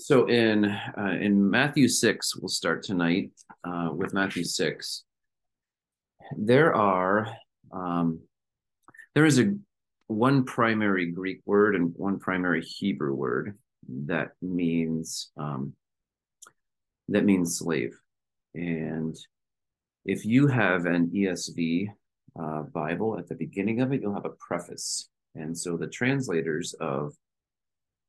[0.00, 3.32] So in uh, in Matthew six, we'll start tonight
[3.64, 5.04] uh, with Matthew six.
[6.38, 7.28] There are
[7.70, 8.20] um,
[9.14, 9.54] there is a
[10.06, 13.58] one primary Greek word and one primary Hebrew word
[14.06, 15.74] that means um,
[17.08, 17.94] that means slave.
[18.54, 19.14] And
[20.06, 21.88] if you have an ESV
[22.40, 25.10] uh, Bible at the beginning of it, you'll have a preface.
[25.34, 27.12] And so the translators of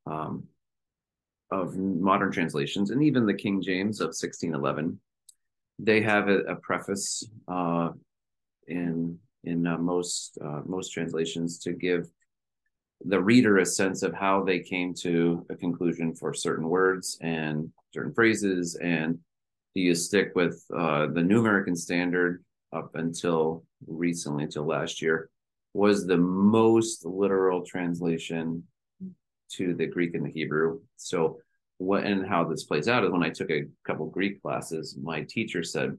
[0.07, 0.47] um,
[1.51, 5.00] of modern translations and even the King James of 1611,
[5.79, 7.89] they have a, a preface uh,
[8.68, 12.07] in in uh, most uh, most translations to give
[13.05, 17.71] the reader a sense of how they came to a conclusion for certain words and
[17.91, 18.75] certain phrases.
[18.75, 19.18] And
[19.74, 22.43] do you stick with uh, the new american standard
[22.74, 25.29] up until recently until last year?
[25.74, 28.63] Was the most literal translation
[29.51, 31.37] to the greek and the hebrew so
[31.78, 35.21] what and how this plays out is when i took a couple greek classes my
[35.23, 35.97] teacher said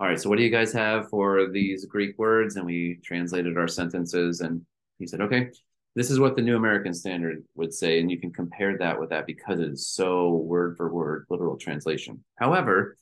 [0.00, 2.54] all right, so what do you guys have for these Greek words?
[2.54, 4.40] And we translated our sentences.
[4.42, 4.64] And
[5.00, 5.48] he said, okay,
[5.96, 7.98] this is what the New American Standard would say.
[7.98, 11.56] And you can compare that with that because it is so word for word literal
[11.56, 12.22] translation.
[12.36, 12.96] However,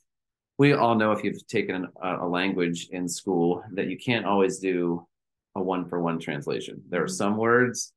[0.57, 4.57] we all know if you've taken a, a language in school that you can't always
[4.57, 5.05] do
[5.53, 6.81] a one for one translation.
[6.89, 7.93] There are some words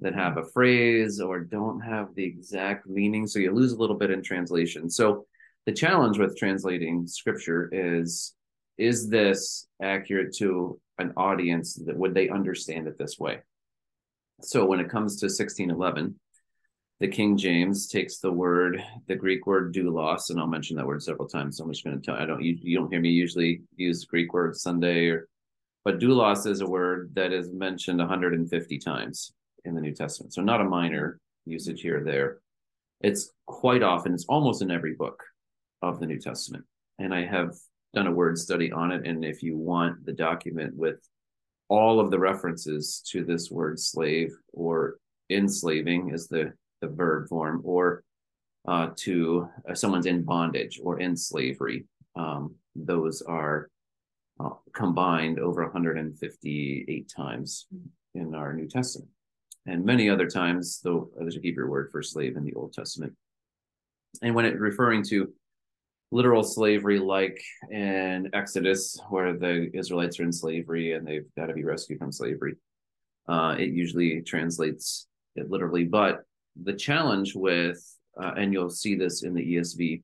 [0.00, 3.26] that have a phrase or don't have the exact meaning.
[3.26, 4.88] So you lose a little bit in translation.
[4.88, 5.26] So
[5.66, 8.34] the challenge with translating scripture is
[8.76, 13.40] is this accurate to an audience that would they understand it this way
[14.40, 16.14] so when it comes to 1611
[17.00, 21.02] the king james takes the word the greek word doulos and i'll mention that word
[21.02, 23.10] several times so i'm just going to tell i don't you, you don't hear me
[23.10, 25.28] usually use greek word sunday or
[25.84, 29.32] but doulos is a word that is mentioned 150 times
[29.64, 32.38] in the new testament so not a minor usage here or there
[33.00, 35.22] it's quite often it's almost in every book
[35.84, 36.64] of the New Testament.
[36.98, 37.54] And I have
[37.94, 39.06] done a word study on it.
[39.06, 40.96] And if you want the document with
[41.68, 44.96] all of the references to this word slave or
[45.30, 48.02] enslaving is the, the verb form, or
[48.66, 51.84] uh, to uh, someone's in bondage or in slavery,
[52.16, 53.68] um, those are
[54.40, 57.66] uh, combined over 158 times
[58.14, 59.10] in our New Testament.
[59.66, 63.14] And many other times, though there's a Hebrew word for slave in the Old Testament.
[64.22, 65.32] And when it referring to
[66.14, 71.54] literal slavery like in Exodus, where the Israelites are in slavery and they've got to
[71.54, 72.54] be rescued from slavery.
[73.26, 76.22] Uh, it usually translates it literally, but
[76.62, 77.82] the challenge with,
[78.22, 80.02] uh, and you'll see this in the ESV,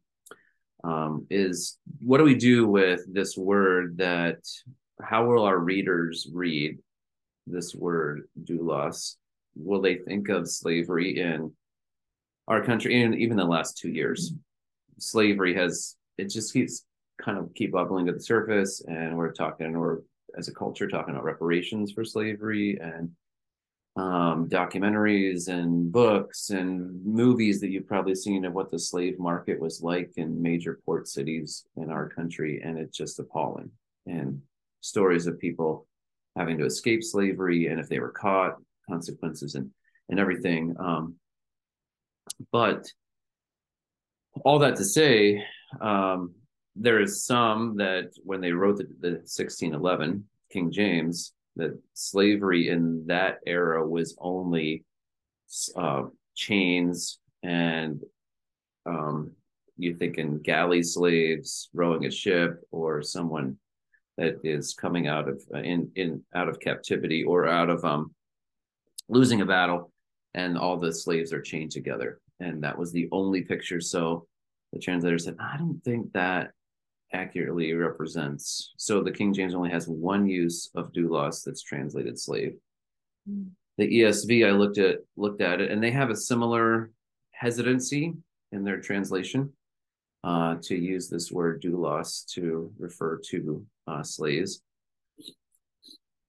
[0.82, 4.38] um, is what do we do with this word that,
[5.00, 6.78] how will our readers read
[7.46, 9.16] this word doulos?
[9.56, 11.52] Will they think of slavery in
[12.48, 14.32] our country and even the last two years?
[14.98, 16.84] Slavery has it just keeps
[17.20, 20.02] kind of keep bubbling to the surface and we're talking or
[20.36, 23.10] as a culture talking about reparations for slavery and
[23.96, 29.60] um, documentaries and books and movies that you've probably seen of what the slave market
[29.60, 33.70] was like in major port cities in our country and it's just appalling
[34.06, 34.40] and
[34.80, 35.86] stories of people
[36.36, 38.56] having to escape slavery and if they were caught
[38.90, 39.70] consequences and
[40.08, 41.14] and everything um,
[42.52, 42.84] but
[44.44, 45.42] all that to say
[45.80, 46.34] um,
[46.76, 53.04] there is some that when they wrote the, the 1611 King James, that slavery in
[53.06, 54.84] that era was only
[55.76, 56.04] uh,
[56.36, 58.00] chains and
[58.86, 59.32] um,
[59.76, 63.56] you thinking galley slaves rowing a ship or someone
[64.16, 68.14] that is coming out of uh, in in out of captivity or out of um
[69.10, 69.92] losing a battle
[70.34, 74.26] and all the slaves are chained together and that was the only picture so
[74.72, 76.52] the translator said, I don't think that
[77.12, 78.72] accurately represents.
[78.76, 82.54] So the King James only has one use of doulos that's translated slave.
[83.28, 83.48] Mm.
[83.78, 86.90] The ESV, I looked at looked at it, and they have a similar
[87.32, 88.12] hesitancy
[88.52, 89.52] in their translation
[90.22, 94.60] uh, to use this word doulos to refer to uh, slaves.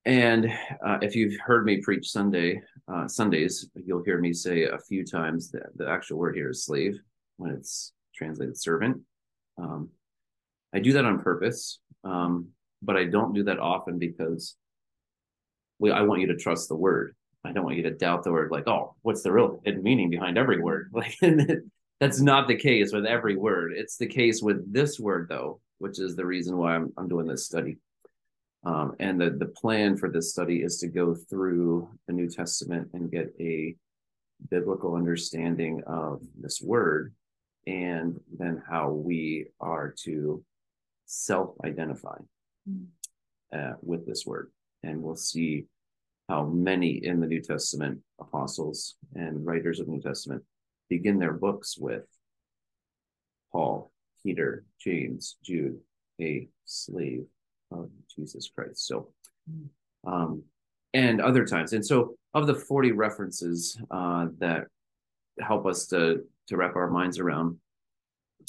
[0.06, 0.52] And
[0.86, 2.62] uh, if you've heard me preach Sunday
[2.92, 6.66] uh, Sundays, you'll hear me say a few times that the actual word here is
[6.66, 7.00] slave
[7.38, 9.02] when it's translated servant.
[9.58, 9.90] Um,
[10.74, 12.50] I do that on purpose, um,
[12.82, 14.56] but I don't do that often because
[15.80, 17.16] we, I want you to trust the word.
[17.44, 20.10] I don't want you to doubt the word, like, oh, what's the real hidden meaning
[20.10, 20.92] behind every word?
[20.94, 21.18] Like,
[22.00, 23.74] that's not the case with every word.
[23.76, 27.28] It's the case with this word, though, which is the reason why I'm, I'm doing
[27.28, 27.78] this study.
[28.64, 32.90] Um, and the, the plan for this study is to go through the New Testament
[32.94, 33.76] and get a
[34.50, 37.14] biblical understanding of this word
[37.68, 40.44] and then how we are to
[41.06, 42.18] self identify
[42.70, 42.86] mm.
[43.54, 44.52] uh, with this word.
[44.84, 45.66] And we'll see
[46.30, 50.44] how many in the New Testament apostles and writers of the New Testament
[50.90, 52.06] begin their books with
[53.52, 53.92] Paul,
[54.24, 55.80] Peter, James, Jude,
[56.20, 57.26] a slave
[57.72, 58.88] of Jesus Christ.
[58.88, 59.10] So,
[59.50, 59.68] mm.
[60.06, 60.44] um,
[60.94, 61.74] and other times.
[61.74, 64.66] And so, of the 40 references uh, that
[65.40, 67.58] help us to to wrap our minds around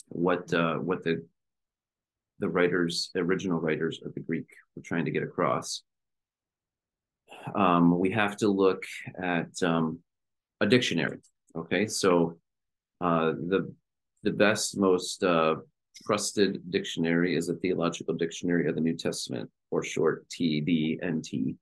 [0.09, 1.25] what uh, what the
[2.39, 5.83] the writers, original writers of the Greek, were trying to get across.
[7.55, 8.83] Um, we have to look
[9.23, 10.01] at um,
[10.61, 11.19] a dictionary.
[11.57, 12.37] Okay, so
[13.01, 13.73] uh, the
[14.25, 15.57] the best, most uh,
[16.05, 21.57] trusted dictionary is a theological dictionary of the New Testament, or short TDNT.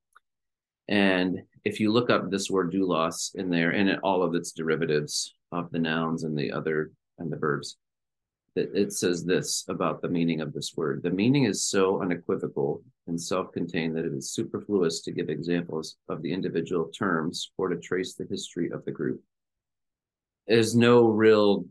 [0.89, 5.35] And if you look up this word doulos in there and all of its derivatives
[5.53, 7.77] of the nouns and the other and the verbs,
[8.57, 11.03] that it says this about the meaning of this word.
[11.03, 16.23] The meaning is so unequivocal and self-contained that it is superfluous to give examples of
[16.23, 19.23] the individual terms or to trace the history of the group.
[20.49, 21.65] There's no real,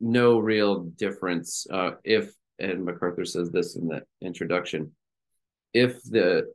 [0.00, 1.66] no real difference.
[1.70, 4.92] Uh, if and MacArthur says this in the introduction,
[5.72, 6.52] if the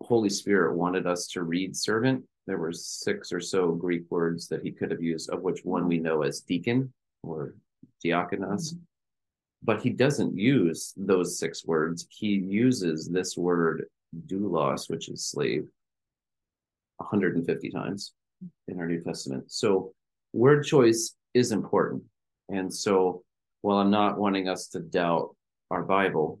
[0.00, 4.62] Holy Spirit wanted us to read servant, there were six or so Greek words that
[4.62, 6.92] he could have used, of which one we know as deacon
[7.22, 7.54] or
[8.04, 8.74] diakonos.
[8.74, 8.78] Mm-hmm.
[9.64, 12.06] But he doesn't use those six words.
[12.10, 13.84] He uses this word
[14.26, 15.66] doulos, which is slave,
[16.96, 18.12] 150 times
[18.66, 19.52] in our New Testament.
[19.52, 19.92] So
[20.32, 22.02] word choice is important.
[22.52, 23.24] And so
[23.62, 25.34] while I'm not wanting us to doubt
[25.70, 26.38] our Bible,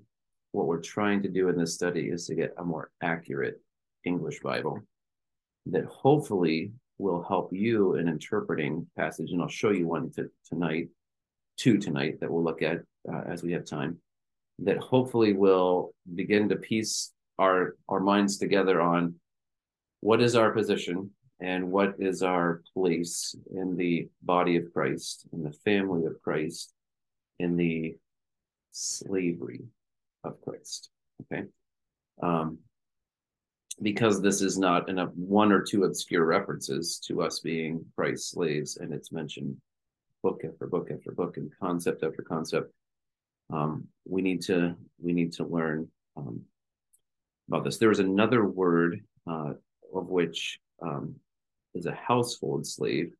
[0.52, 3.60] what we're trying to do in this study is to get a more accurate
[4.04, 4.82] English Bible
[5.66, 9.30] that hopefully will help you in interpreting passage.
[9.30, 10.88] And I'll show you one to, tonight
[11.56, 13.98] two tonight that we'll look at uh, as we have time
[14.58, 19.14] that hopefully will begin to piece our our minds together on
[20.00, 21.10] what is our position
[21.42, 26.72] and what is our place in the body of Christ in the family of Christ
[27.38, 27.96] in the
[28.70, 29.64] slavery
[30.24, 30.90] of Christ
[31.22, 31.44] okay
[32.22, 32.58] um
[33.82, 38.76] because this is not enough one or two obscure references to us being Christ's slaves
[38.76, 39.56] and it's mentioned
[40.22, 42.72] book after book after book and concept after concept.
[43.52, 46.42] Um, we need to we need to learn um,
[47.48, 47.78] about this.
[47.78, 49.54] There is another word uh,
[49.94, 51.16] of which um,
[51.74, 53.12] is a household slave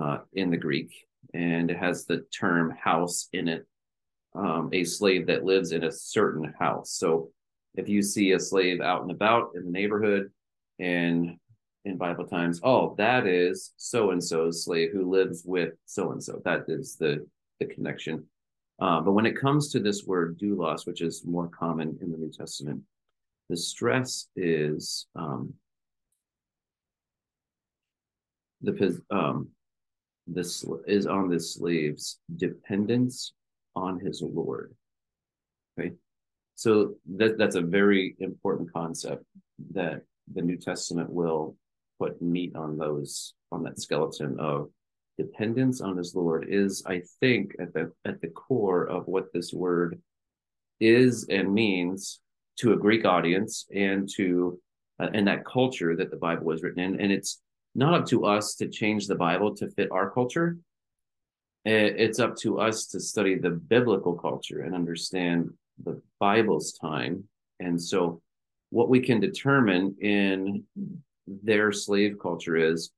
[0.00, 0.92] uh, in the Greek,
[1.34, 3.66] and it has the term house in it.
[4.34, 6.92] Um, a slave that lives in a certain house.
[6.92, 7.30] So,
[7.74, 10.30] if you see a slave out and about in the neighborhood,
[10.78, 11.36] and
[11.84, 16.22] in Bible times, oh, that is so and so's slave who lives with so and
[16.22, 16.40] so.
[16.44, 17.26] That is the
[17.58, 18.24] the connection.
[18.80, 22.18] Uh, but when it comes to this word doulos, which is more common in the
[22.18, 22.82] New Testament,
[23.48, 25.52] the stress is um,
[28.62, 29.48] the um,
[30.26, 33.32] this is on the slave's dependence
[33.74, 34.74] on his lord.
[35.78, 35.92] Okay,
[36.54, 39.24] so that that's a very important concept
[39.72, 40.02] that
[40.34, 41.56] the New Testament will
[41.98, 44.70] put meat on those on that skeleton of
[45.18, 49.52] dependence on his Lord is, I think, at the at the core of what this
[49.52, 50.00] word
[50.80, 52.20] is and means
[52.60, 54.58] to a Greek audience and to
[55.00, 57.00] uh, and that culture that the Bible was written in.
[57.00, 57.40] And it's
[57.78, 60.58] not up to us to change the Bible to fit our culture.
[61.64, 65.50] It's up to us to study the biblical culture and understand
[65.84, 67.24] the Bible's time.
[67.60, 68.20] And so,
[68.70, 70.64] what we can determine in
[71.26, 72.90] their slave culture is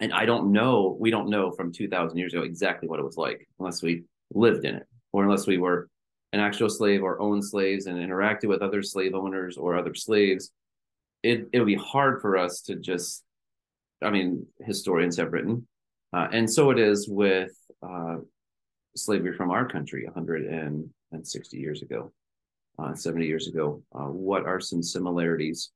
[0.00, 3.16] and i don't know we don't know from 2000 years ago exactly what it was
[3.16, 5.88] like unless we lived in it or unless we were
[6.32, 10.52] an actual slave or owned slaves and interacted with other slave owners or other slaves
[11.22, 13.24] it it would be hard for us to just
[14.04, 15.66] i mean historians have written
[16.12, 17.50] uh, and so it is with
[17.82, 18.16] uh,
[18.96, 22.12] slavery from our country 160 years ago
[22.78, 23.82] uh, 70 years ago.
[23.94, 25.70] Uh, what are some similarities?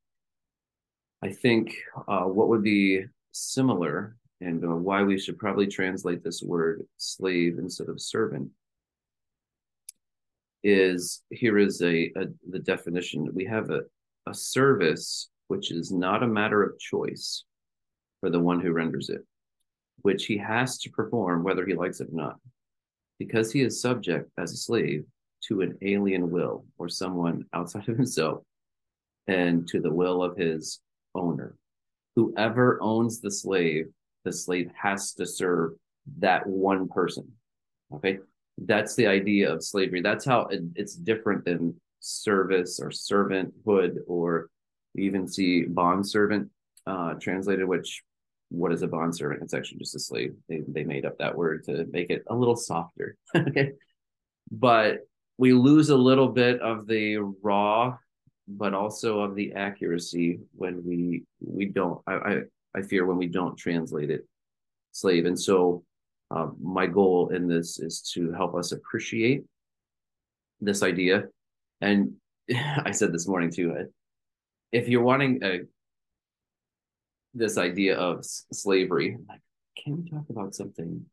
[1.21, 1.75] I think
[2.07, 7.57] uh, what would be similar and uh, why we should probably translate this word slave
[7.59, 8.49] instead of servant
[10.63, 13.29] is here is a, a the definition.
[13.33, 13.81] We have a,
[14.27, 17.43] a service which is not a matter of choice
[18.19, 19.25] for the one who renders it
[20.01, 22.39] which he has to perform whether he likes it or not
[23.17, 25.03] because he is subject as a slave
[25.41, 28.43] to an alien will or someone outside of himself
[29.27, 30.79] and to the will of his
[31.15, 31.55] owner.
[32.15, 33.87] Whoever owns the slave,
[34.25, 35.73] the slave has to serve
[36.17, 37.31] that one person.
[37.93, 38.19] Okay.
[38.57, 40.01] That's the idea of slavery.
[40.01, 44.49] That's how it, it's different than service or servanthood, or
[44.93, 46.49] you even see bond servant
[46.85, 48.03] uh, translated, which
[48.49, 49.43] what is a bond servant?
[49.43, 50.35] It's actually just a slave.
[50.47, 53.15] They, they made up that word to make it a little softer.
[53.35, 53.71] okay.
[54.51, 54.99] But
[55.37, 57.97] we lose a little bit of the raw,
[58.47, 62.01] but also of the accuracy when we we don't.
[62.07, 62.41] I I,
[62.75, 64.25] I fear when we don't translate it
[64.91, 65.25] slave.
[65.25, 65.83] And so
[66.31, 69.43] uh, my goal in this is to help us appreciate
[70.59, 71.23] this idea.
[71.81, 72.13] And
[72.53, 73.83] I said this morning too, uh,
[74.71, 75.61] if you're wanting a,
[77.39, 79.41] this idea of slavery, like,
[79.83, 81.05] can we talk about something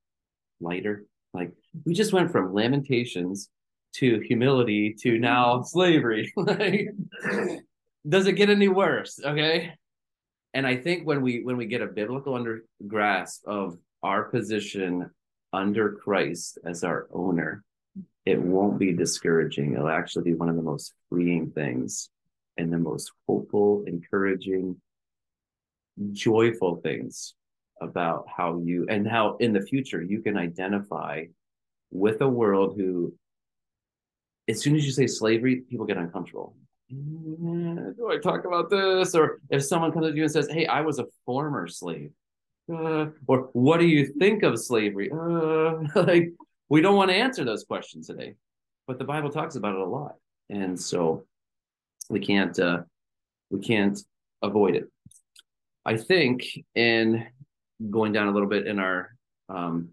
[0.60, 1.04] lighter?
[1.32, 1.52] Like
[1.84, 3.48] we just went from lamentations
[3.94, 6.32] to humility to now slavery.
[6.36, 6.88] like,
[8.08, 9.18] does it get any worse?
[9.24, 9.72] Okay.
[10.54, 15.10] And I think when we when we get a biblical under grasp of our position
[15.52, 17.62] under Christ as our owner,
[18.24, 19.74] it won't be discouraging.
[19.74, 22.08] It'll actually be one of the most freeing things
[22.56, 24.80] and the most hopeful, encouraging,
[26.12, 27.34] joyful things
[27.80, 31.24] about how you and how in the future you can identify
[31.90, 33.14] with a world who,
[34.48, 36.56] as soon as you say slavery, people get uncomfortable.
[36.88, 39.14] Do I talk about this?
[39.14, 42.12] Or if someone comes to you and says, Hey, I was a former slave,
[42.72, 45.10] uh, or what do you think of slavery?
[45.10, 46.32] Uh, like
[46.68, 48.34] we don't want to answer those questions today,
[48.86, 50.14] but the Bible talks about it a lot,
[50.48, 51.24] and so
[52.08, 52.82] we can't uh,
[53.50, 53.98] we can't
[54.42, 54.90] avoid it.
[55.86, 57.28] I think in
[57.90, 59.14] going down a little bit in our
[59.48, 59.90] um,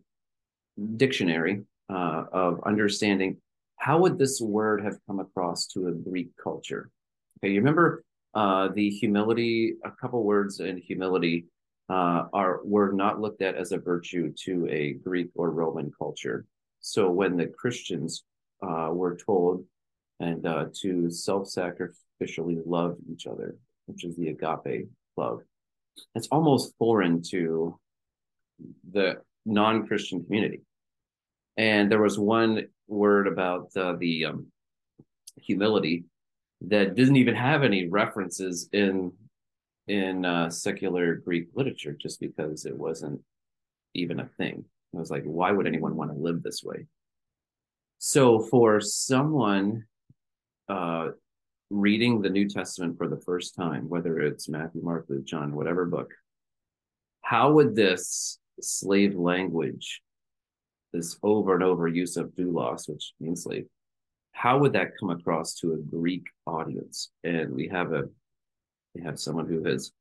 [0.98, 3.38] dictionary uh, of understanding,
[3.76, 6.90] how would this word have come across to a Greek culture?
[7.38, 11.46] Okay, you remember uh, the humility, a couple words in humility
[11.90, 16.48] uh, are were not looked at as a virtue to a Greek or Roman culture.
[16.80, 18.24] So when the Christians
[18.68, 19.64] uh, were told
[20.20, 25.42] and uh, to self-sacrificially love each other, which is the agape love,
[26.16, 27.80] it's almost foreign to
[28.92, 30.62] the non-Christian community.
[31.58, 34.48] And there was one word about uh, the um,
[35.38, 36.06] humility
[36.62, 39.12] that didn't even have any references in
[39.88, 43.20] in uh, secular Greek literature just because it wasn't
[43.94, 44.64] even a thing.
[44.96, 46.86] I was like, why would anyone want to live this way?
[47.98, 49.86] So for someone
[50.70, 51.10] uh,
[51.70, 55.86] reading the New Testament for the first time, whether it's Matthew, Mark, Luke, John, whatever
[55.86, 56.12] book,
[57.22, 60.02] how would this slave language,
[60.92, 63.66] this over and over use of doulos, which means slave,
[64.34, 67.12] how would that come across to a Greek audience?
[67.24, 68.04] And we have a
[68.94, 69.92] we have someone who has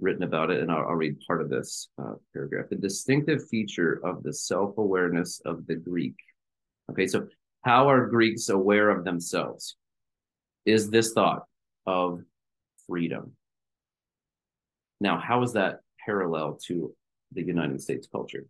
[0.00, 2.68] written about it, and I'll, I'll read part of this uh, paragraph.
[2.68, 6.14] The distinctive feature of the self awareness of the Greek.
[6.90, 7.26] Okay, so
[7.62, 9.76] how are Greeks aware of themselves?
[10.66, 11.44] Is this thought
[11.86, 12.22] of
[12.88, 13.32] freedom?
[15.00, 16.92] Now, how is that parallel to
[17.32, 18.46] the United States culture?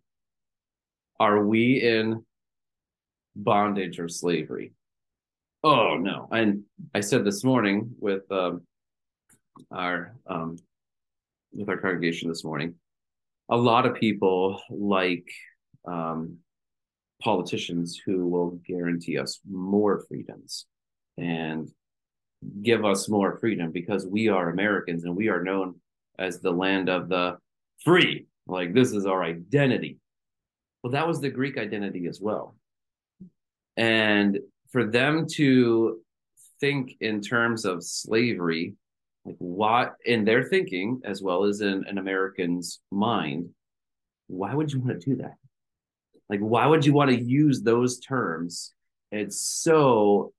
[1.19, 2.25] Are we in
[3.35, 4.73] bondage or slavery?
[5.63, 6.27] Oh no!
[6.31, 8.61] And I said this morning with um,
[9.71, 10.57] our um,
[11.51, 12.75] with our congregation this morning,
[13.49, 15.27] a lot of people like
[15.87, 16.37] um,
[17.21, 20.65] politicians who will guarantee us more freedoms
[21.17, 21.69] and
[22.61, 25.75] give us more freedom because we are Americans and we are known
[26.19, 27.37] as the land of the
[27.83, 28.27] free.
[28.47, 29.97] Like this is our identity.
[30.83, 32.55] Well, that was the Greek identity as well.
[33.75, 34.39] And
[34.71, 35.99] for them to
[36.59, 38.75] think in terms of slavery
[39.25, 43.49] like why in their thinking as well as in an american's mind
[44.27, 45.35] why would you want to do that
[46.29, 48.73] like why would you want to use those terms
[49.11, 50.33] it's so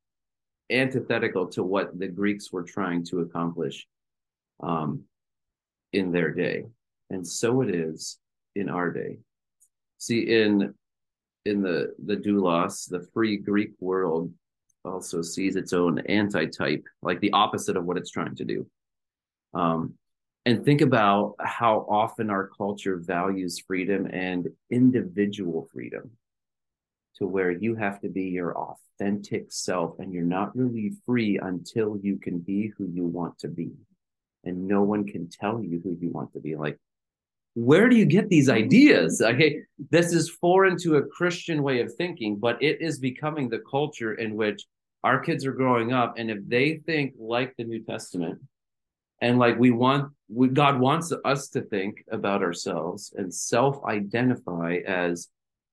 [0.71, 3.87] antithetical to what the greeks were trying to accomplish
[4.61, 5.03] um,
[5.93, 6.65] in their day.
[7.11, 8.19] And so it is
[8.55, 9.19] in our day.
[9.99, 10.75] See in
[11.45, 14.33] in the the doulos the free greek world
[14.85, 18.67] also sees its own antitype like the opposite of what it's trying to do.
[19.55, 19.95] Um,
[20.47, 26.11] and think about how often our culture values freedom and individual freedom
[27.19, 31.97] to where you have to be your authentic self and you're not really free until
[31.97, 33.73] you can be who you want to be.
[34.45, 36.57] And no one can tell you who you want to be.
[36.57, 36.79] Like,
[37.55, 39.21] where do you get these ideas?
[39.25, 43.63] Okay, this is foreign to a Christian way of thinking, but it is becoming the
[43.71, 44.65] culture in which
[45.03, 46.15] our kids are growing up.
[46.19, 48.39] And if they think like the New Testament,
[49.21, 55.29] and like we want we, god wants us to think about ourselves and self-identify as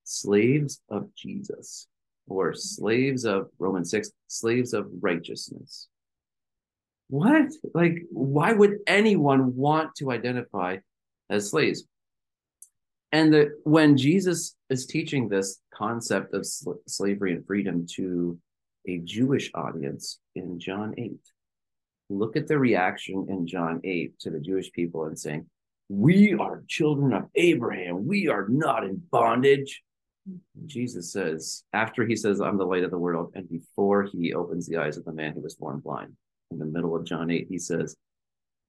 [0.06, 1.88] slaves of Jesus
[2.28, 5.88] or slaves of Romans 6, slaves of righteousness.
[7.08, 7.52] What?
[7.74, 10.78] Like, why would anyone want to identify
[11.30, 11.84] as slaves?
[13.12, 18.38] And the, when Jesus is teaching this concept of sl- slavery and freedom to
[18.88, 21.12] a Jewish audience in John 8,
[22.08, 25.46] look at the reaction in John 8 to the Jewish people and saying,
[25.88, 28.06] We are children of Abraham.
[28.06, 29.82] We are not in bondage.
[30.66, 34.66] Jesus says, after he says, I'm the light of the world, and before he opens
[34.66, 36.12] the eyes of the man who was born blind,
[36.50, 37.96] in the middle of John 8, he says,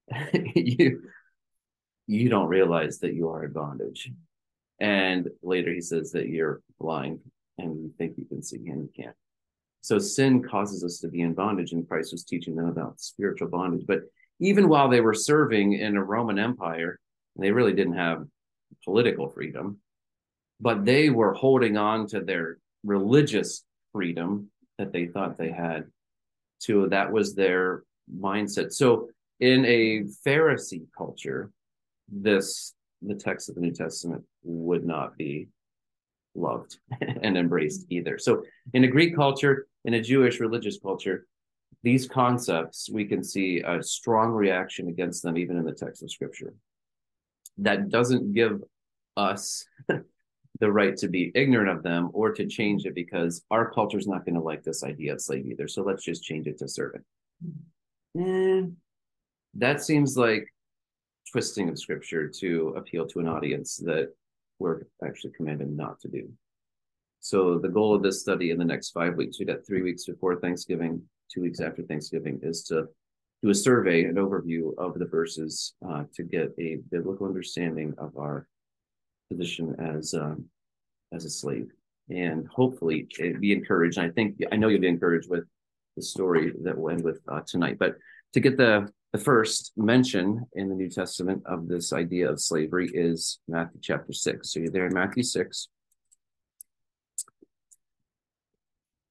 [0.34, 1.02] You
[2.08, 4.10] you don't realize that you are in bondage.
[4.80, 7.20] And later he says that you're blind
[7.58, 9.16] and you think you can see and you can't.
[9.82, 13.50] So sin causes us to be in bondage, and Christ was teaching them about spiritual
[13.50, 13.86] bondage.
[13.88, 14.02] But
[14.40, 17.00] even while they were serving in a Roman Empire,
[17.38, 18.26] they really didn't have
[18.84, 19.80] political freedom,
[20.60, 25.86] but they were holding on to their religious freedom that they thought they had.
[26.64, 28.74] To that was their mindset.
[28.74, 29.10] So
[29.40, 31.52] in a Pharisee culture,
[32.10, 35.50] this the text of the New Testament would not be
[36.36, 36.78] loved
[37.22, 38.18] and embraced either.
[38.18, 41.28] So, in a Greek culture, in a Jewish religious culture,
[41.84, 46.12] these concepts, we can see a strong reaction against them, even in the text of
[46.12, 46.54] Scripture.
[47.60, 48.64] That doesn't give
[49.16, 49.66] us
[50.60, 54.08] the right to be ignorant of them or to change it because our culture is
[54.08, 55.68] not going to like this idea of slave either.
[55.68, 57.04] So let's just change it to servant.
[58.16, 58.74] Mm,
[59.56, 60.48] that seems like
[61.32, 64.14] twisting of scripture to appeal to an audience that
[64.60, 66.30] we're actually commanded not to do.
[67.20, 70.06] So the goal of this study in the next five weeks, we got three weeks
[70.06, 72.88] before Thanksgiving, two weeks after Thanksgiving, is to
[73.44, 78.18] do a survey, an overview of the verses uh, to get a biblical understanding of
[78.18, 78.48] our
[79.30, 80.46] position as um,
[81.14, 81.72] as a slave,
[82.10, 83.08] and hopefully
[83.40, 83.98] be encouraged.
[83.98, 85.46] I think I know you'll be encouraged with
[85.96, 87.78] the story that we'll end with uh, tonight.
[87.80, 87.96] But
[88.34, 92.90] to get the the first mention in the New Testament of this idea of slavery
[92.94, 94.52] is Matthew chapter 6.
[94.52, 95.70] So you're there in Matthew 6.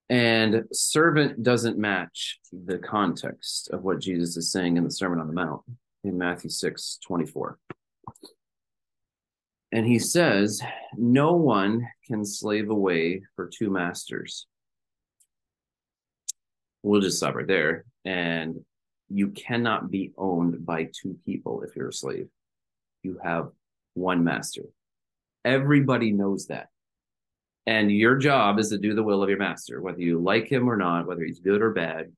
[0.08, 5.26] And servant doesn't match the context of what Jesus is saying in the Sermon on
[5.26, 5.62] the Mount
[6.04, 7.58] in Matthew 6 24.
[9.76, 10.62] And he says,
[10.96, 14.46] No one can slave away for two masters.
[16.82, 17.84] We'll just stop right there.
[18.02, 18.64] And
[19.10, 22.28] you cannot be owned by two people if you're a slave.
[23.02, 23.50] You have
[23.92, 24.62] one master.
[25.44, 26.68] Everybody knows that.
[27.66, 30.70] And your job is to do the will of your master, whether you like him
[30.70, 32.10] or not, whether he's good or bad.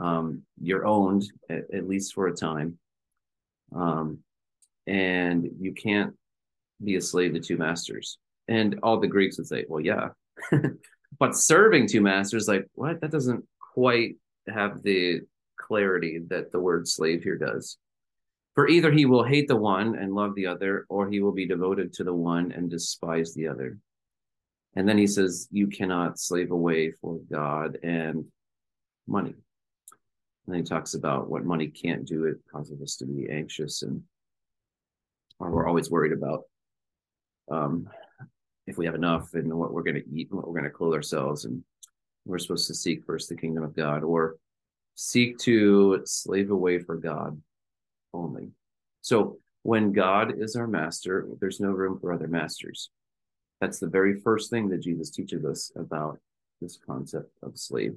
[0.00, 2.80] Um, you're owned at, at, least for a time.
[3.72, 4.24] Um,
[4.88, 6.16] and you can't
[6.82, 8.18] be a slave to two masters.
[8.48, 10.08] And all the Greeks would say, well, yeah.
[11.18, 13.00] but serving two masters, like, what?
[13.00, 14.16] That doesn't quite
[14.48, 15.20] have the
[15.58, 17.76] clarity that the word slave here does.
[18.54, 21.46] For either he will hate the one and love the other, or he will be
[21.46, 23.78] devoted to the one and despise the other.
[24.74, 28.24] And then he says, You cannot slave away for God and
[29.06, 29.34] money.
[30.46, 32.24] And he talks about what money can't do.
[32.24, 34.02] It causes us to be anxious and
[35.40, 36.44] or we're always worried about
[37.50, 37.88] um,
[38.66, 40.70] if we have enough and what we're going to eat and what we're going to
[40.70, 41.44] clothe ourselves.
[41.44, 41.62] And
[42.24, 44.04] we're supposed to seek first the kingdom of God.
[44.04, 44.36] Or
[44.94, 47.40] seek to slave away for God
[48.12, 48.50] only.
[49.00, 52.90] So when God is our master, there's no room for other masters.
[53.60, 56.18] That's the very first thing that Jesus teaches us about
[56.60, 57.94] this concept of slave.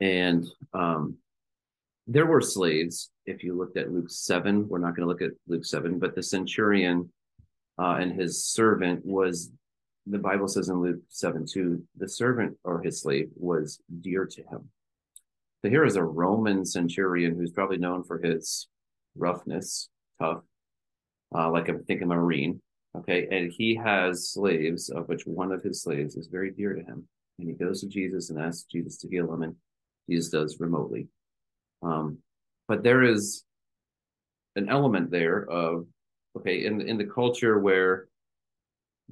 [0.00, 1.16] And um,
[2.06, 3.10] there were slaves.
[3.26, 6.14] If you looked at Luke 7, we're not going to look at Luke 7, but
[6.14, 7.10] the centurion
[7.78, 9.50] uh, and his servant was,
[10.06, 14.42] the Bible says in Luke 7 2, the servant or his slave was dear to
[14.42, 14.70] him.
[15.62, 18.66] So here is a Roman centurion who's probably known for his
[19.14, 19.88] roughness,
[20.20, 20.42] tough,
[21.34, 22.60] uh, like I'm thinking Marine.
[22.96, 23.26] Okay.
[23.30, 27.08] And he has slaves, of which one of his slaves is very dear to him.
[27.38, 29.56] And he goes to Jesus and asks Jesus to heal him, and
[30.08, 31.08] Jesus does remotely.
[31.82, 32.18] Um,
[32.68, 33.44] but there is
[34.56, 35.86] an element there of
[36.36, 38.08] okay in in the culture where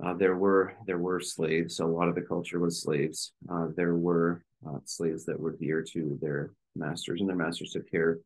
[0.02, 1.76] uh, there were there were slaves.
[1.76, 3.32] So a lot of the culture was slaves.
[3.50, 7.90] Uh, there were uh, slaves that were dear to their masters, and their masters took
[7.90, 8.18] care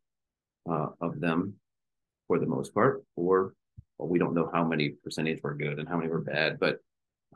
[0.70, 1.54] uh, of them
[2.28, 3.02] for the most part.
[3.16, 3.54] Or
[3.98, 6.78] well, we don't know how many percentage were good and how many were bad, but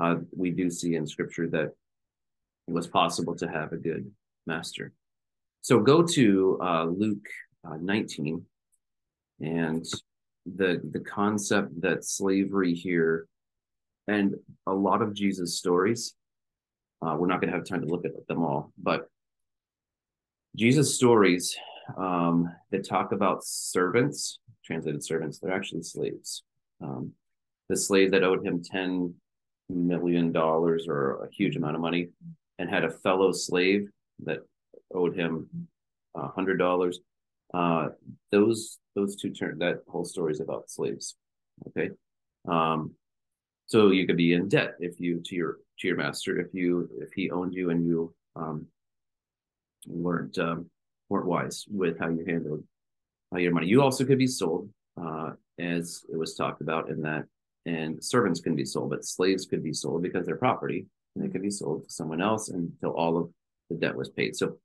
[0.00, 1.72] uh, we do see in Scripture that
[2.68, 4.10] it was possible to have a good
[4.46, 4.92] master.
[5.62, 7.26] So go to uh, Luke
[7.64, 8.44] uh, 19,
[9.40, 9.84] and
[10.56, 13.26] the the concept that slavery here
[14.06, 14.34] and
[14.66, 16.14] a lot of Jesus stories.
[17.00, 19.08] Uh, we're not going to have time to look at them all, but
[20.56, 21.56] Jesus stories
[21.96, 26.42] um, that talk about servants, translated servants, they're actually slaves.
[26.82, 27.12] Um,
[27.68, 29.14] the slave that owed him ten
[29.68, 32.08] million dollars or a huge amount of money,
[32.58, 33.88] and had a fellow slave
[34.24, 34.38] that
[34.92, 35.48] owed him
[36.16, 36.98] a hundred dollars.
[37.54, 37.88] Uh,
[38.32, 41.16] those those two turn that whole story is about slaves.
[41.68, 41.90] Okay,
[42.48, 42.92] um,
[43.66, 46.88] so you could be in debt if you to your to your master if you
[47.00, 48.66] if he owned you and you um,
[49.86, 50.66] weren't um,
[51.08, 52.64] weren't wise with how you handled
[53.34, 53.66] uh, your money.
[53.66, 54.68] You also could be sold,
[55.00, 57.24] uh, as it was talked about in that.
[57.66, 61.28] And servants can be sold, but slaves could be sold because they're property, and they
[61.28, 63.30] could be sold to someone else until all of
[63.68, 64.36] the debt was paid.
[64.36, 64.56] So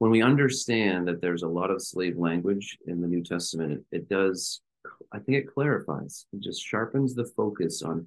[0.00, 3.96] when we understand that there's a lot of slave language in the New Testament, it,
[3.98, 4.62] it does,
[5.12, 8.06] I think it clarifies, it just sharpens the focus on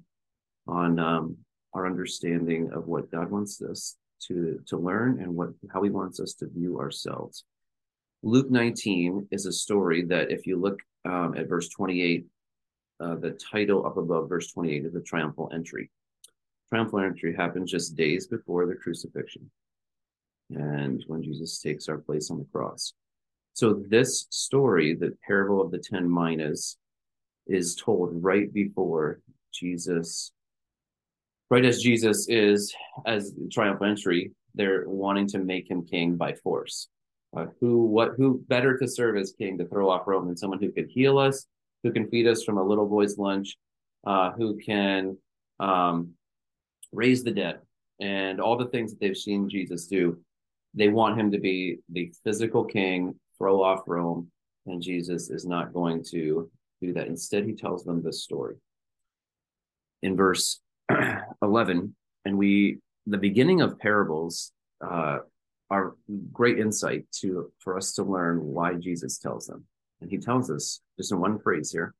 [0.66, 1.36] on um,
[1.72, 6.18] our understanding of what God wants us to to learn and what how He wants
[6.18, 7.44] us to view ourselves.
[8.24, 12.26] Luke 19 is a story that, if you look um, at verse 28,
[12.98, 15.92] uh, the title up above verse 28 is the triumphal entry.
[16.70, 19.48] Triumphal entry happens just days before the crucifixion
[20.54, 22.92] and when Jesus takes our place on the cross.
[23.54, 26.76] So this story, the parable of the 10 minas,
[27.46, 29.20] is told right before
[29.52, 30.32] Jesus,
[31.50, 32.74] right as Jesus is,
[33.06, 36.88] as triumphal entry, they're wanting to make him king by force.
[37.36, 40.60] Uh, who, what, who better to serve as king to throw off Rome than someone
[40.60, 41.46] who could heal us,
[41.82, 43.56] who can feed us from a little boy's lunch,
[44.06, 45.16] uh, who can
[45.58, 46.10] um,
[46.92, 47.58] raise the dead,
[48.00, 50.18] and all the things that they've seen Jesus do
[50.74, 54.30] they want him to be the physical king, throw off Rome,
[54.66, 57.06] and Jesus is not going to do that.
[57.06, 58.56] Instead, he tells them this story.
[60.02, 60.60] In verse
[61.42, 65.18] 11, and we, the beginning of parables uh,
[65.70, 65.94] are
[66.32, 69.64] great insight to for us to learn why Jesus tells them.
[70.00, 71.94] And he tells us just in one phrase here.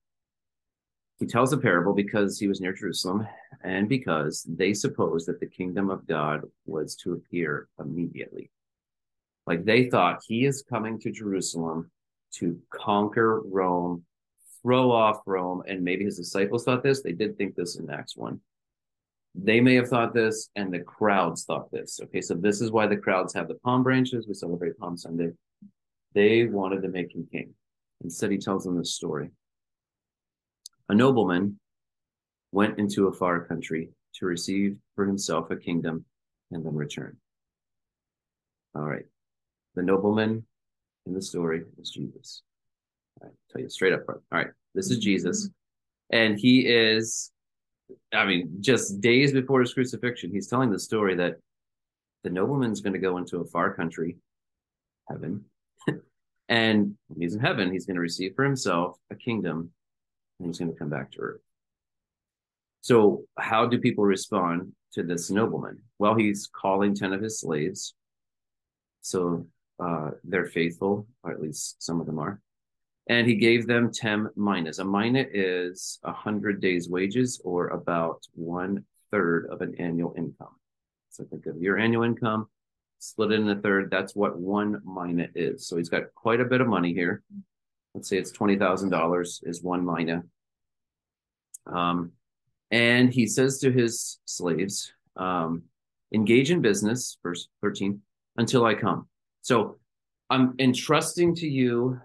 [1.20, 3.26] He tells a parable because he was near Jerusalem
[3.62, 8.50] and because they supposed that the kingdom of God was to appear immediately.
[9.46, 11.90] Like they thought he is coming to Jerusalem
[12.36, 14.04] to conquer Rome,
[14.62, 17.02] throw off Rome, and maybe his disciples thought this.
[17.02, 18.40] They did think this in Acts 1.
[19.34, 22.00] They may have thought this, and the crowds thought this.
[22.04, 24.26] Okay, so this is why the crowds have the palm branches.
[24.26, 25.32] We celebrate Palm Sunday.
[26.14, 27.52] They wanted to make him king.
[28.02, 29.30] Instead, he tells them this story.
[30.88, 31.58] A nobleman
[32.52, 36.04] went into a far country to receive for himself a kingdom
[36.52, 37.16] and then return.
[38.76, 39.06] All right
[39.74, 40.44] the nobleman
[41.06, 42.42] in the story is Jesus.
[43.22, 44.20] I tell you straight up front.
[44.32, 45.48] All right, this is Jesus,
[46.10, 47.30] and he is,
[48.12, 51.36] I mean, just days before his crucifixion, he's telling the story that
[52.22, 54.16] the nobleman's going to go into a far country,
[55.08, 55.44] heaven,
[56.48, 59.70] and when he's in heaven, he's going to receive for himself a kingdom,
[60.38, 61.40] and he's going to come back to earth.
[62.80, 65.78] So, how do people respond to this nobleman?
[65.98, 67.94] Well, he's calling 10 of his slaves.
[69.00, 69.46] So
[69.78, 72.40] uh, they're faithful, or at least some of them are.
[73.08, 74.78] And he gave them 10 minas.
[74.78, 80.56] A mina is a 100 days' wages or about one third of an annual income.
[81.10, 82.48] So think of your annual income,
[82.98, 83.90] split it in a third.
[83.90, 85.66] That's what one mina is.
[85.66, 87.22] So he's got quite a bit of money here.
[87.94, 90.24] Let's say it's $20,000 is one mina.
[91.66, 92.12] Um,
[92.70, 95.64] and he says to his slaves, um,
[96.12, 98.00] engage in business, verse 13,
[98.36, 99.08] until I come.
[99.44, 99.76] So
[100.30, 102.00] I'm entrusting to you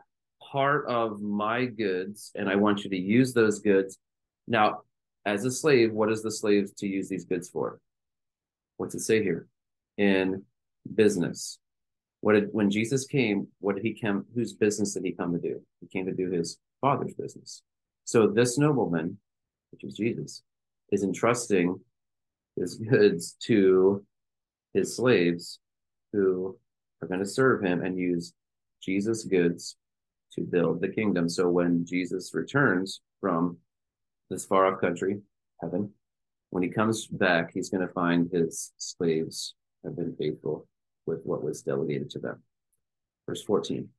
[0.52, 3.98] part of my goods, and I want you to use those goods.
[4.46, 4.82] Now,
[5.26, 7.80] as a slave, what is the slave to use these goods for?
[8.76, 9.48] What's it say here?
[9.98, 10.44] In
[10.94, 11.60] business.
[12.20, 15.40] What did when Jesus came, what did he come whose business did he come to
[15.40, 15.62] do?
[15.80, 17.62] He came to do his father's business.
[18.04, 19.18] So this nobleman,
[19.72, 20.44] which is Jesus,
[20.92, 21.80] is entrusting
[22.58, 24.06] his goods to
[24.74, 25.60] his slaves
[26.12, 26.58] who
[27.02, 28.34] are going to serve him and use
[28.82, 29.76] Jesus' goods
[30.34, 31.30] to build the kingdom.
[31.30, 33.58] So when Jesus returns from
[34.30, 35.20] this far off country,
[35.62, 35.92] heaven,
[36.52, 40.68] when he comes back, he's going to find his slaves have been faithful
[41.06, 42.42] with what was delegated to them.
[43.28, 43.90] Verse 14.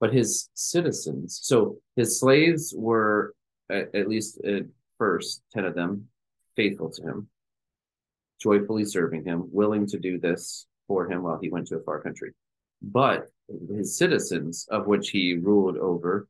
[0.00, 3.34] But his citizens, so his slaves were,
[3.70, 4.64] at, at least at
[4.98, 6.08] first, 10 of them,
[6.56, 7.28] faithful to him,
[8.40, 12.02] joyfully serving him, willing to do this for him while he went to a far
[12.02, 12.32] country.
[12.82, 13.28] But
[13.68, 16.26] his citizens, of which he ruled over,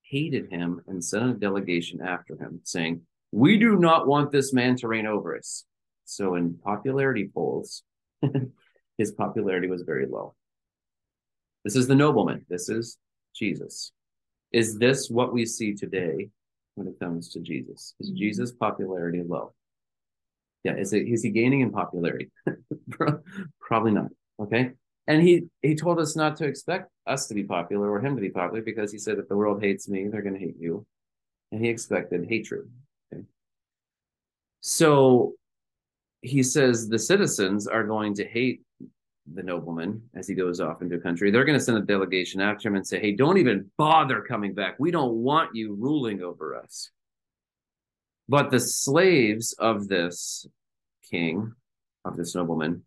[0.00, 4.76] hated him and sent a delegation after him, saying, We do not want this man
[4.76, 5.66] to reign over us.
[6.06, 7.82] So, in popularity polls,
[8.96, 10.34] his popularity was very low.
[11.62, 12.46] This is the nobleman.
[12.48, 12.96] This is
[13.36, 13.92] Jesus.
[14.52, 16.30] Is this what we see today
[16.76, 17.94] when it comes to Jesus?
[18.00, 18.16] Is mm-hmm.
[18.16, 19.52] Jesus' popularity low?
[20.64, 22.30] Yeah, is it is he gaining in popularity?
[23.60, 24.08] Probably not.
[24.40, 24.72] Okay.
[25.06, 28.20] And he he told us not to expect us to be popular or him to
[28.20, 30.84] be popular because he said if the world hates me, they're gonna hate you.
[31.52, 32.68] And he expected hatred.
[33.12, 33.22] Okay.
[34.60, 35.34] So
[36.20, 38.62] he says the citizens are going to hate
[39.34, 41.30] the nobleman as he goes off into a country.
[41.30, 44.54] They're going to send a delegation after him and say, Hey, don't even bother coming
[44.54, 44.76] back.
[44.78, 46.90] We don't want you ruling over us.
[48.28, 50.46] But the slaves of this
[51.10, 51.52] king,
[52.04, 52.82] of this nobleman,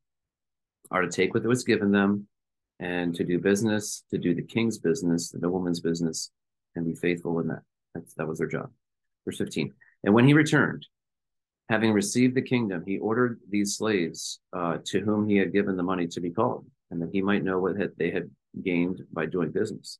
[0.91, 2.27] are to take what was given them
[2.79, 6.31] and to do business, to do the king's business, the nobleman's business,
[6.75, 7.61] and be faithful in that.
[7.95, 8.71] That's, that was their job.
[9.25, 9.73] Verse 15.
[10.03, 10.85] And when he returned,
[11.71, 15.83] Having received the kingdom, he ordered these slaves uh, to whom he had given the
[15.83, 18.29] money to be called, and that he might know what had, they had
[18.61, 19.97] gained by doing business.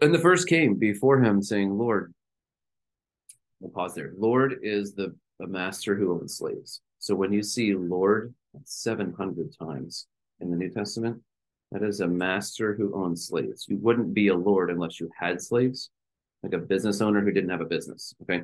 [0.00, 2.12] And the first came before him, saying, Lord,
[3.62, 4.12] we'll pause there.
[4.16, 6.82] Lord is the, master who owns slaves.
[7.00, 8.32] So when you see Lord
[8.64, 10.06] 700 times
[10.38, 11.20] in the New Testament,
[11.72, 13.66] that is a master who owns slaves.
[13.68, 15.90] You wouldn't be a Lord unless you had slaves,
[16.44, 18.14] like a business owner who didn't have a business.
[18.22, 18.42] Okay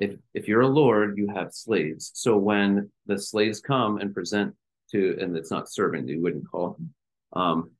[0.00, 2.10] if if you're a lord, you have slaves.
[2.14, 4.54] So when the slaves come and present
[4.90, 6.78] to, and it's not serving, you wouldn't call,
[7.34, 7.70] um,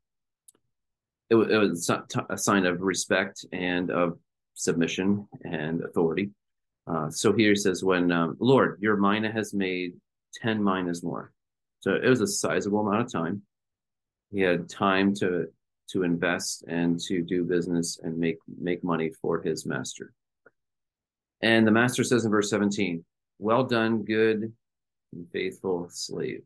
[1.31, 1.91] it, it was
[2.29, 4.19] a sign of respect and of
[4.55, 6.31] submission and authority.
[6.91, 9.93] Uh, so here he says, when um, Lord, your mina has made
[10.35, 11.33] ten minas more.
[11.81, 13.43] So it was a sizable amount of time.
[14.33, 15.47] He had time to
[15.91, 20.13] to invest and to do business and make make money for his master.
[21.43, 23.05] And the master says in verse 17,
[23.39, 24.53] Well done, good
[25.13, 26.43] and faithful slave.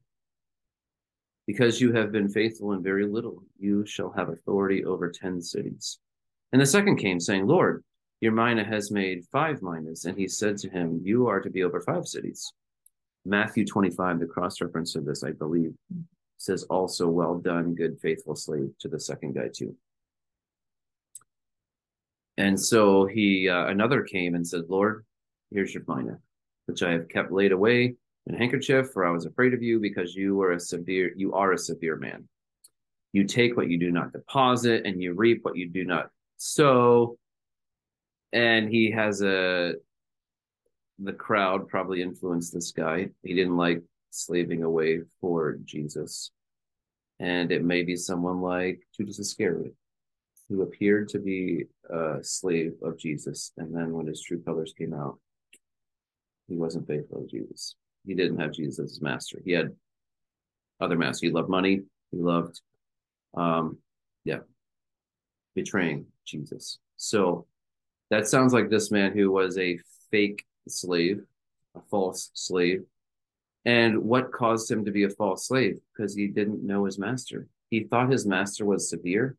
[1.46, 5.98] Because you have been faithful in very little, you shall have authority over 10 cities.
[6.52, 7.84] And the second came, saying, Lord,
[8.20, 10.04] your mina has made five minas.
[10.04, 12.52] And he said to him, You are to be over five cities.
[13.24, 15.74] Matthew 25, the cross reference of this, I believe,
[16.36, 19.76] says also, Well done, good, faithful slave, to the second guy, too.
[22.36, 25.04] And so he, uh, another came and said, Lord,
[25.50, 26.18] here's your mina,
[26.66, 27.94] which I have kept laid away
[28.26, 31.34] in a handkerchief, for I was afraid of you because you were a severe, you
[31.34, 32.28] are a severe man.
[33.12, 37.16] You take what you do not deposit and you reap what you do not sow.
[38.34, 39.74] And he has a,
[40.98, 43.08] the crowd probably influenced this guy.
[43.22, 46.32] He didn't like slaving away for Jesus.
[47.20, 49.72] And it may be someone like Judas Iscariot
[50.48, 53.52] who appeared to be a slave of Jesus.
[53.56, 55.18] And then when his true colors came out,
[56.48, 57.76] he wasn't faithful to Jesus.
[58.04, 59.40] He didn't have Jesus as master.
[59.44, 59.74] He had
[60.80, 61.22] other masters.
[61.22, 61.82] He loved money.
[62.10, 62.60] He loved,
[63.36, 63.78] um,
[64.24, 64.40] yeah,
[65.54, 66.78] betraying Jesus.
[66.96, 67.46] So
[68.10, 69.78] that sounds like this man who was a
[70.10, 71.22] fake slave,
[71.74, 72.84] a false slave.
[73.64, 75.78] And what caused him to be a false slave?
[75.96, 77.48] Because he didn't know his master.
[77.70, 79.36] He thought his master was severe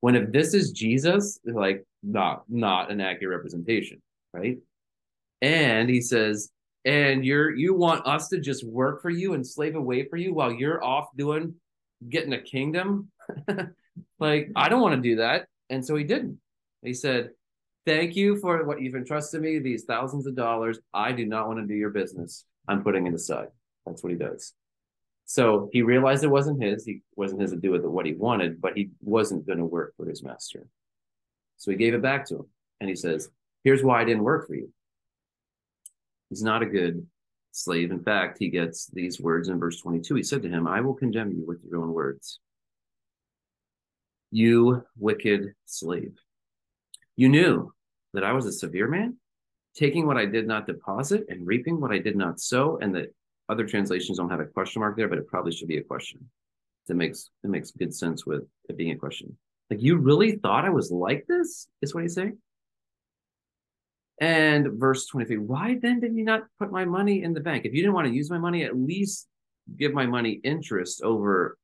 [0.00, 4.00] when if this is Jesus, like not not an accurate representation,
[4.32, 4.58] right?
[5.42, 6.50] And he says,
[6.84, 10.32] and you're you want us to just work for you and slave away for you
[10.32, 11.54] while you're off doing
[12.08, 13.10] getting a kingdom?
[14.20, 15.46] like, I don't want to do that.
[15.70, 16.38] And so he didn't.
[16.82, 17.30] He said,
[17.86, 20.78] Thank you for what you've entrusted me, these thousands of dollars.
[20.92, 22.44] I do not want to do your business.
[22.66, 23.48] I'm putting it aside.
[23.86, 24.52] That's what he does.
[25.24, 26.84] So he realized it wasn't his.
[26.84, 29.94] He wasn't his to do with what he wanted, but he wasn't going to work
[29.96, 30.66] for his master.
[31.56, 32.46] So he gave it back to him.
[32.80, 33.28] And he says,
[33.64, 34.72] Here's why I didn't work for you.
[36.30, 37.06] He's not a good
[37.52, 37.90] slave.
[37.90, 40.14] In fact, he gets these words in verse 22.
[40.14, 42.40] He said to him, I will condemn you with your own words.
[44.30, 46.16] You wicked slave.
[47.18, 47.74] You knew
[48.14, 49.16] that I was a severe man,
[49.74, 53.12] taking what I did not deposit and reaping what I did not sow, and that
[53.48, 56.30] other translations don't have a question mark there, but it probably should be a question.
[56.88, 59.36] It makes it makes good sense with it being a question.
[59.68, 61.66] Like you really thought I was like this?
[61.82, 62.38] Is what he's saying.
[64.20, 67.64] And verse 23, why then did you not put my money in the bank?
[67.64, 69.26] If you didn't want to use my money, at least
[69.76, 71.58] give my money interest over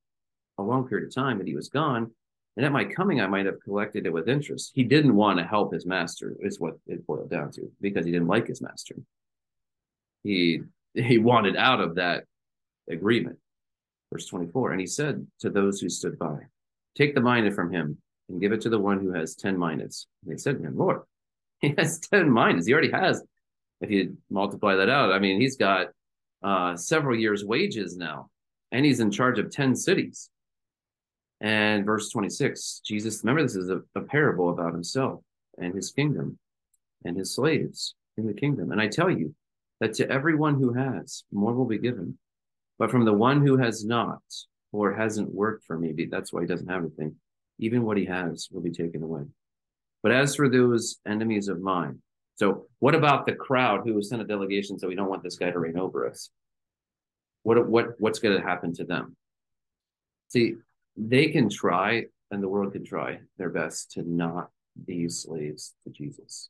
[0.59, 2.11] a long period of time that he was gone.
[2.57, 4.73] And at my coming, I might have collected it with interest.
[4.75, 8.13] He didn't want to help his master, is what it boiled down to, because he
[8.13, 8.97] didn't like his master.
[10.23, 10.63] He
[10.95, 12.25] he wanted out of that
[12.89, 13.39] agreement.
[14.13, 16.39] Verse 24, and he said to those who stood by,
[16.95, 20.07] Take the mina from him and give it to the one who has 10 minas.
[20.23, 21.01] And they said to him, Lord,
[21.61, 22.67] he has 10 minas.
[22.67, 23.25] He already has
[23.85, 25.89] if you multiply that out, I mean, he's got
[26.43, 28.31] uh, several years' wages now,
[28.73, 30.31] and he's in charge of 10 cities.
[31.45, 35.21] And verse 26, Jesus, remember, this is a, a parable about himself
[35.59, 36.39] and his kingdom
[37.05, 38.73] and his slaves in the kingdom.
[38.73, 39.35] And I tell you
[39.79, 42.17] that to everyone who has, more will be given.
[42.79, 44.23] But from the one who has not
[44.73, 47.17] or hasn't worked for me, that's why he doesn't have anything,
[47.59, 49.25] even what he has will be taken away.
[50.03, 52.01] But as for those enemies of mine,
[52.37, 55.51] so what about the crowd who sent a delegation so we don't want this guy
[55.51, 56.31] to reign over us?
[57.43, 59.15] What what what's going to happen to them?
[60.29, 60.55] See,
[60.97, 64.51] they can try and the world can try their best to not
[64.87, 66.49] be slaves to Jesus.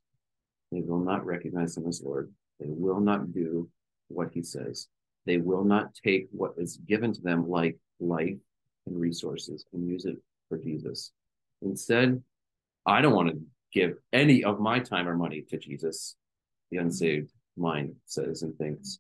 [0.72, 2.32] They will not recognize him as Lord.
[2.58, 3.68] They will not do
[4.08, 4.88] what he says.
[5.26, 8.38] They will not take what is given to them like life
[8.86, 10.16] and resources and use it
[10.48, 11.12] for Jesus.
[11.62, 12.22] Instead,
[12.86, 13.40] I don't want to
[13.72, 16.16] give any of my time or money to Jesus,
[16.70, 18.98] the unsaved mind says and thinks.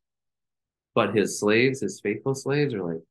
[0.94, 3.02] But his slaves, his faithful slaves, are like,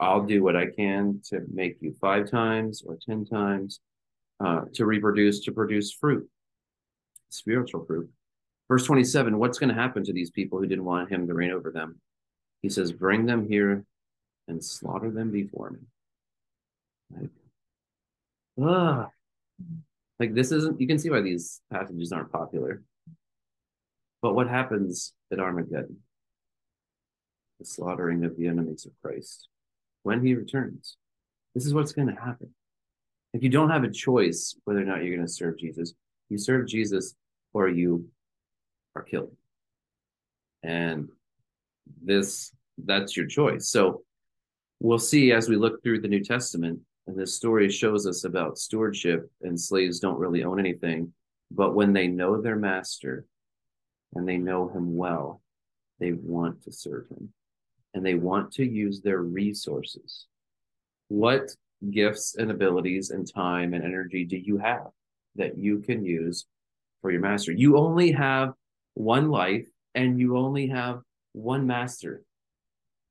[0.00, 3.80] I'll do what I can to make you five times or 10 times
[4.42, 6.26] uh, to reproduce, to produce fruit,
[7.28, 8.08] spiritual fruit.
[8.66, 11.50] Verse 27 What's going to happen to these people who didn't want him to reign
[11.50, 12.00] over them?
[12.62, 13.84] He says, Bring them here
[14.48, 15.80] and slaughter them before me.
[17.10, 17.30] Like,
[20.18, 22.82] like this isn't, you can see why these passages aren't popular.
[24.22, 25.98] But what happens at Armageddon?
[27.58, 29.49] The slaughtering of the enemies of Christ
[30.02, 30.96] when he returns.
[31.54, 32.54] This is what's going to happen.
[33.32, 35.94] If you don't have a choice whether or not you're going to serve Jesus,
[36.28, 37.14] you serve Jesus
[37.52, 38.08] or you
[38.96, 39.34] are killed.
[40.62, 41.08] And
[42.02, 42.52] this
[42.84, 43.68] that's your choice.
[43.68, 44.02] So
[44.80, 48.58] we'll see as we look through the New Testament, and this story shows us about
[48.58, 51.12] stewardship, and slaves don't really own anything.
[51.50, 53.26] But when they know their master
[54.14, 55.42] and they know him well,
[55.98, 57.32] they want to serve him
[57.94, 60.26] and they want to use their resources.
[61.08, 61.50] What
[61.90, 64.88] gifts and abilities and time and energy do you have
[65.36, 66.46] that you can use
[67.00, 67.52] for your master?
[67.52, 68.52] You only have
[68.94, 71.00] one life and you only have
[71.32, 72.22] one master.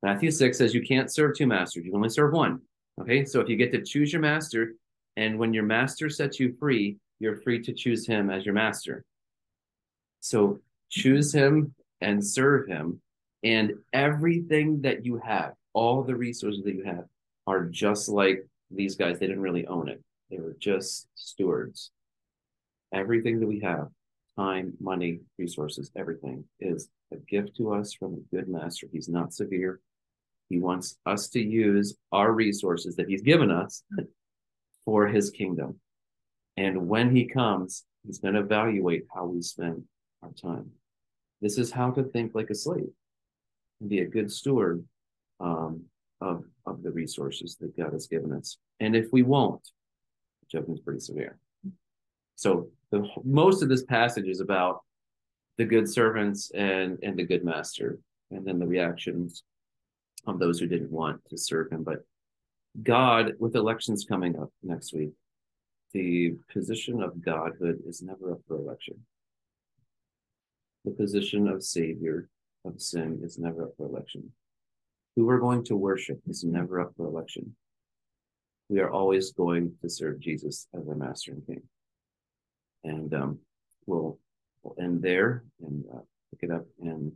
[0.02, 2.60] Matthew 6 says you can't serve two masters, you can only serve one.
[3.00, 4.74] Okay, so if you get to choose your master,
[5.16, 9.04] and when your master sets you free, you're free to choose him as your master.
[10.20, 13.00] So choose him and serve him
[13.42, 17.04] and everything that you have, all the resources that you have,
[17.46, 19.18] are just like these guys.
[19.18, 21.90] They didn't really own it, they were just stewards.
[22.92, 23.88] Everything that we have
[24.36, 28.88] time, money, resources, everything is a gift to us from a good master.
[28.92, 29.80] He's not severe.
[30.48, 33.84] He wants us to use our resources that he's given us
[34.84, 35.78] for his kingdom.
[36.56, 39.84] And when he comes, he's going to evaluate how we spend
[40.22, 40.70] our time.
[41.40, 42.90] This is how to think like a slave
[43.86, 44.84] be a good steward
[45.40, 45.82] um,
[46.20, 48.58] of, of the resources that God has given us.
[48.78, 49.66] And if we won't,
[50.50, 51.38] judgment's pretty severe.
[52.36, 54.80] So the most of this passage is about
[55.58, 57.98] the good servants and and the good master,
[58.30, 59.42] and then the reactions
[60.26, 61.82] of those who didn't want to serve him.
[61.82, 62.04] But
[62.82, 65.10] God, with elections coming up next week,
[65.92, 68.94] the position of godhood is never up for election.
[70.84, 72.28] The position of savior
[72.64, 74.32] of sin is never up for election.
[75.16, 77.56] Who we're going to worship is never up for election.
[78.68, 81.62] We are always going to serve Jesus as our Master and King.
[82.84, 83.38] And um,
[83.86, 84.18] we'll,
[84.62, 87.12] we'll end there and uh, pick it up in